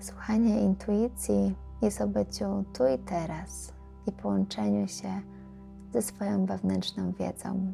[0.00, 3.72] Słuchanie intuicji jest o byciu tu i teraz
[4.06, 5.20] i połączeniu się
[5.92, 7.72] ze swoją wewnętrzną wiedzą.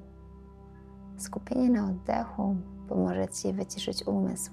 [1.17, 2.57] Skupienie na oddechu
[2.89, 4.51] pomoże Ci wyciszyć umysł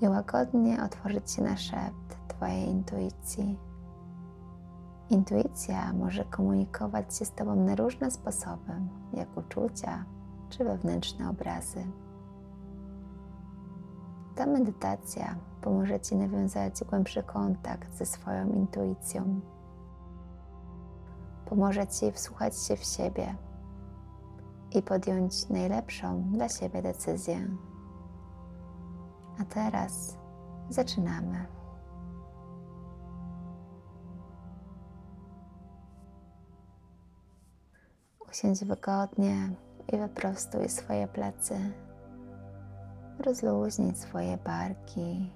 [0.00, 3.58] i łagodnie otworzyć się na szept Twojej intuicji.
[5.10, 8.72] Intuicja może komunikować się z Tobą na różne sposoby,
[9.12, 10.04] jak uczucia
[10.48, 11.84] czy wewnętrzne obrazy.
[14.34, 19.40] Ta medytacja pomoże Ci nawiązać głębszy kontakt ze swoją intuicją.
[21.46, 23.34] Pomoże Ci wsłuchać się w siebie
[24.74, 27.48] i podjąć najlepszą dla siebie decyzję.
[29.40, 30.16] A teraz
[30.68, 31.46] zaczynamy.
[38.30, 39.50] Usiądź wygodnie
[39.92, 41.72] i wyprostuj swoje plecy.
[43.24, 45.32] Rozluźnij swoje barki.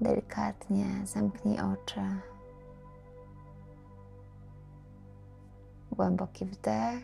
[0.00, 2.00] Delikatnie zamknij oczy.
[5.92, 7.00] Głęboki wdech.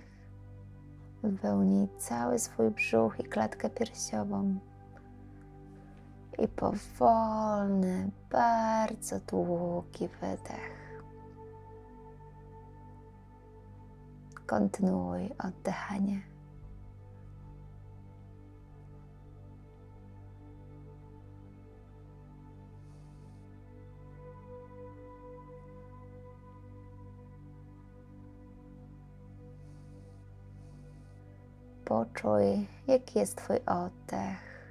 [1.22, 4.58] Wypełnij cały swój brzuch i klatkę piersiową.
[6.38, 11.00] I powolny, bardzo długi wydech.
[14.46, 16.35] Kontynuuj oddychanie.
[31.96, 34.66] Poczuj, jaki jest Twój oddech.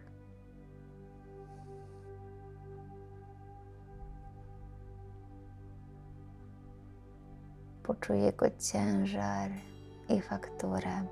[7.84, 9.52] Poczuj jego ciężar
[10.10, 11.06] i fakturę.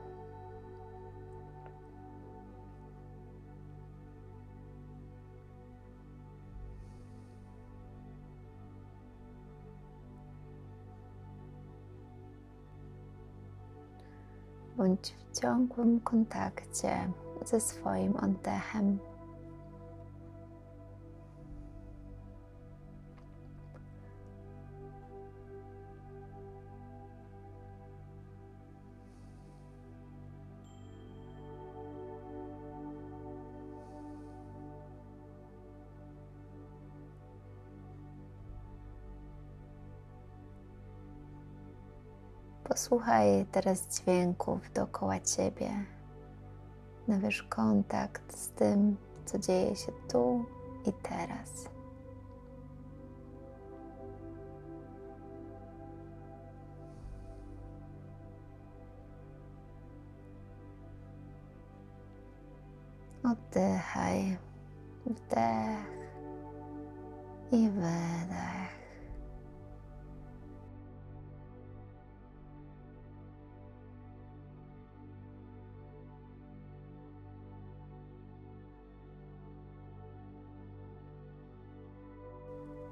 [14.84, 17.12] Bądź w ciągłym kontakcie
[17.46, 19.00] ze swoim oddechem.
[42.74, 45.70] Posłuchaj teraz dźwięków dookoła ciebie.
[47.08, 50.46] Nawiąż kontakt z tym, co dzieje się tu
[50.86, 51.70] i teraz.
[63.24, 64.38] Oddychaj,
[65.06, 65.88] wdech
[67.52, 68.83] i wydech.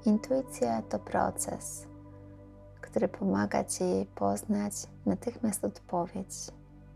[0.06, 1.86] Intuicja to proces,
[2.80, 4.72] który pomaga Ci poznać
[5.06, 6.34] natychmiast odpowiedź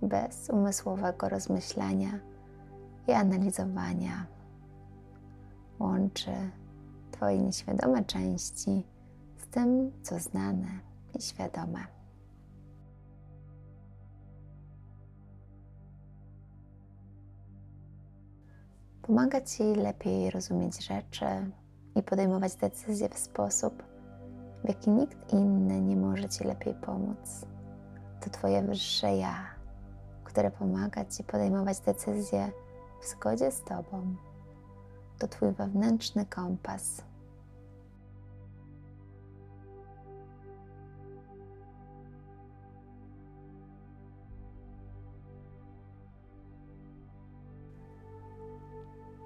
[0.03, 2.21] bez umysłowego rozmyślania
[3.09, 4.27] i analizowania.
[5.79, 6.33] Łączy
[7.11, 8.87] Twoje nieświadome części
[9.37, 10.69] z tym, co znane
[11.15, 11.87] i świadome.
[19.03, 21.27] Pomaga Ci lepiej rozumieć rzeczy,
[21.97, 23.83] i podejmować decyzje w sposób,
[24.65, 27.47] w jaki nikt inny nie może Ci lepiej pomóc.
[28.21, 29.35] To Twoje wyższe ja,
[30.25, 32.53] które pomaga Ci podejmować decyzje
[33.03, 34.17] w zgodzie z Tobą.
[35.19, 37.03] To Twój wewnętrzny kompas.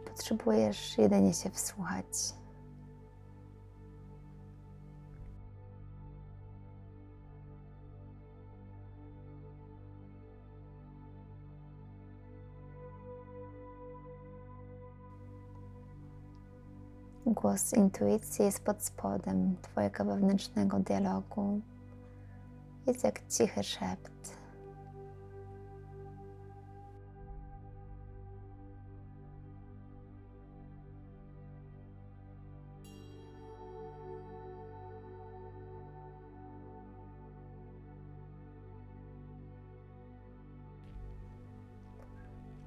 [0.05, 2.40] Potrzebujesz jedynie się wsłuchać
[17.31, 21.61] Głos intuicji jest pod spodem Twojego wewnętrznego dialogu.
[22.87, 24.37] Jest jak cichy szept.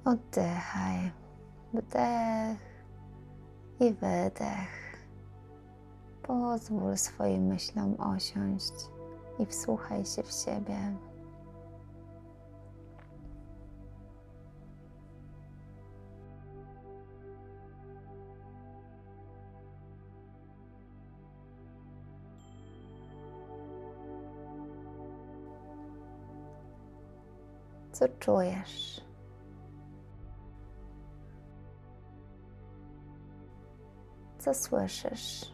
[0.04, 1.12] Oddychaj.
[1.74, 2.73] Wdech
[3.80, 4.96] i wydech.
[6.22, 8.72] Pozwól swoim myślom osiąść
[9.38, 10.96] i wsłuchaj się w siebie.
[27.92, 28.93] Co czujesz?
[34.44, 35.52] Co słyszysz?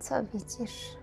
[0.00, 0.96] Co widzisz?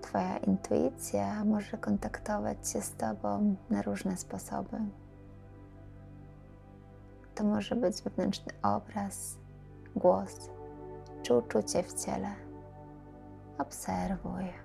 [0.00, 4.76] Twoja intuicja może kontaktować się z Tobą na różne sposoby.
[7.34, 9.38] To może być wewnętrzny obraz,
[9.96, 10.50] głos
[11.22, 12.30] czy uczucie w ciele.
[13.58, 14.63] Obserwuj.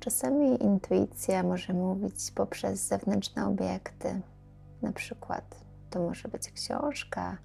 [0.00, 4.20] Czasami intuicja może mówić poprzez zewnętrzne obiekty.
[4.82, 7.38] Na przykład to może być książka,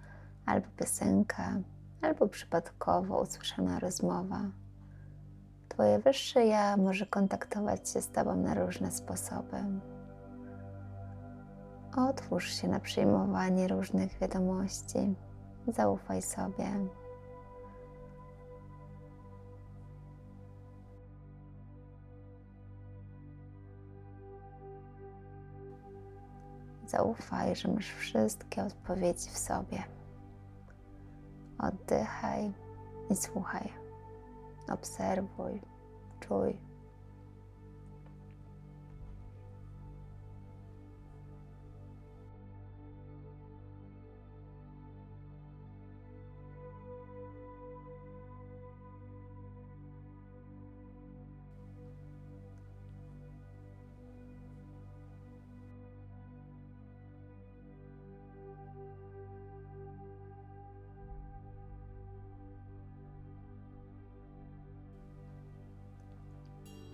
[0.46, 1.60] albo piosenka,
[2.02, 4.42] albo przypadkowo usłyszana rozmowa.
[5.69, 9.57] Twoje wyższe ja może kontaktować się z Tobą na różne sposoby.
[11.98, 15.16] Otwórz się na przyjmowanie różnych wiadomości.
[15.68, 16.66] Zaufaj sobie.
[26.87, 29.83] Zaufaj, że masz wszystkie odpowiedzi w sobie.
[31.59, 32.53] Oddychaj
[33.09, 33.73] i słuchaj.
[34.69, 35.61] Obserwuj,
[36.19, 36.57] czuj.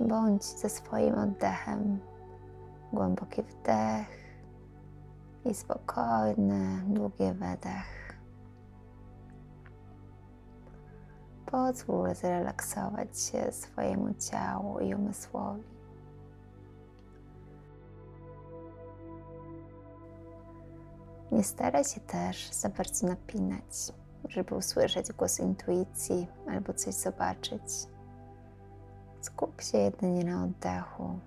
[0.08, 2.00] Bądź ze swoim oddechem.
[2.94, 4.22] Głęboki wdech
[5.46, 8.18] i spokojny, długi wydech.
[11.46, 15.64] Pozwól zrelaksować się swojemu ciału i umysłowi.
[21.32, 23.94] Nie staraj się też za bardzo napinać,
[24.30, 27.91] żeby usłyszeć głos intuicji albo coś zobaczyć.
[29.22, 31.20] Skup się jedynie na oddechu.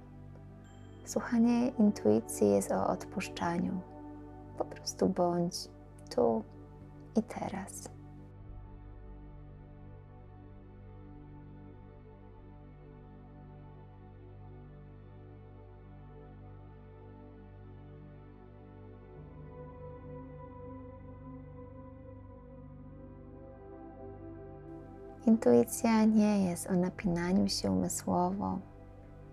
[1.04, 3.80] Słuchanie intuicji jest o odpuszczaniu.
[4.58, 5.54] Po prostu bądź
[6.14, 6.44] tu
[7.16, 7.93] i teraz.
[25.26, 28.58] Intuicja nie jest o napinaniu się umysłowo,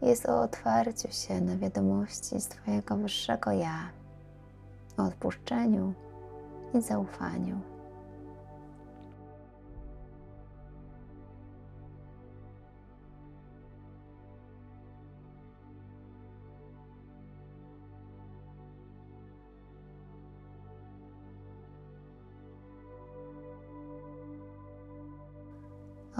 [0.01, 3.89] jest o otwarciu się na wiadomości z Twojego wyższego ja,
[4.98, 5.93] o odpuszczeniu
[6.74, 7.70] i zaufaniu.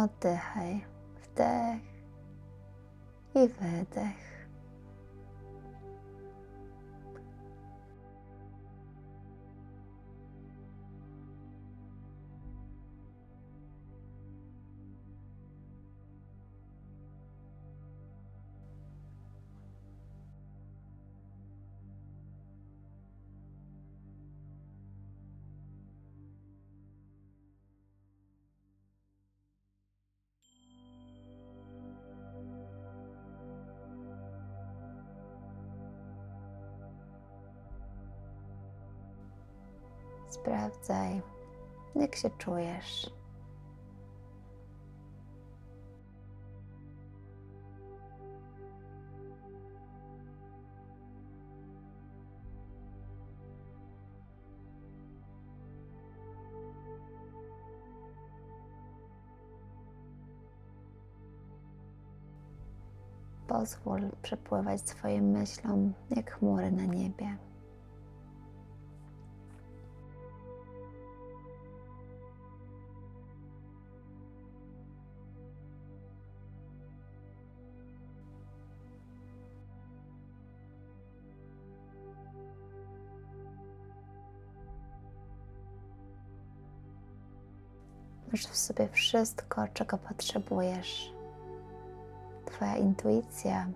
[0.02, 0.82] Oddychaj,
[1.22, 1.82] wdech
[3.36, 4.31] i wydech.
[40.32, 41.22] Sprawdzaj,
[41.96, 43.12] jak się czujesz.
[63.48, 67.38] pozwól przepływać swoim myślom jak chmury na niebie.
[88.32, 91.14] Masz w sobie wszystko, czego potrzebujesz.
[92.46, 93.68] Twoja intuicja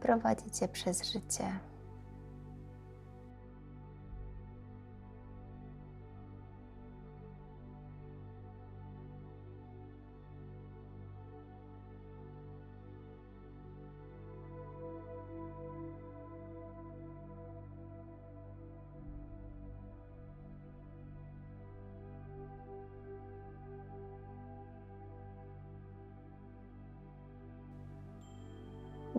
[0.00, 1.44] prowadzi Cię przez życie.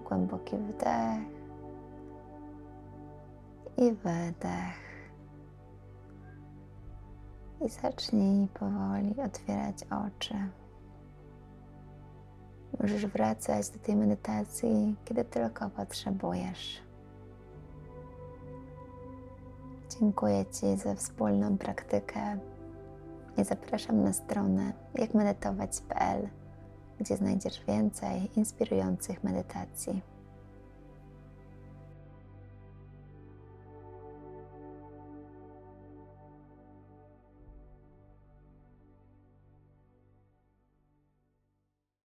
[0.10, 1.40] Głęboki wdech
[3.78, 4.90] i wydech.
[7.66, 10.36] I zacznij powoli otwierać oczy.
[12.80, 16.82] Możesz wracać do tej medytacji, kiedy tylko potrzebujesz.
[20.00, 22.38] Dziękuję Ci za wspólną praktykę
[23.38, 26.30] i zapraszam na stronę jakmedytować.pl,
[27.00, 30.02] gdzie znajdziesz więcej inspirujących medytacji.